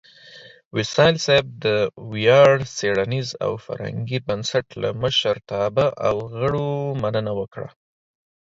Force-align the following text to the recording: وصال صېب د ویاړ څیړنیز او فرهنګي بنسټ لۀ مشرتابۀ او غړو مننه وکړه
وصال 0.75 1.15
صېب 1.25 1.45
د 1.63 1.65
ویاړ 2.11 2.53
څیړنیز 2.77 3.29
او 3.45 3.51
فرهنګي 3.65 4.19
بنسټ 4.27 4.67
لۀ 4.81 4.89
مشرتابۀ 5.01 5.87
او 6.07 6.15
غړو 6.35 6.69
مننه 7.01 7.31
وکړه 7.39 7.69